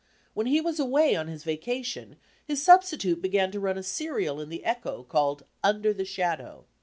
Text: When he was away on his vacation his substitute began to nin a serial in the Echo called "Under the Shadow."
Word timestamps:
When 0.33 0.47
he 0.47 0.59
was 0.61 0.79
away 0.79 1.15
on 1.15 1.27
his 1.27 1.43
vacation 1.43 2.15
his 2.43 2.59
substitute 2.59 3.21
began 3.21 3.51
to 3.51 3.59
nin 3.59 3.77
a 3.77 3.83
serial 3.83 4.41
in 4.41 4.49
the 4.49 4.65
Echo 4.65 5.03
called 5.03 5.45
"Under 5.63 5.93
the 5.93 6.05
Shadow." 6.05 6.65